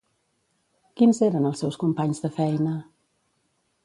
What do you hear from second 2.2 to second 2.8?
de feina?